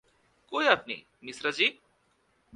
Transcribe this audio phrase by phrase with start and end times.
[0.51, 0.95] কই আপনি,
[1.23, 1.67] মিশ্রাজী?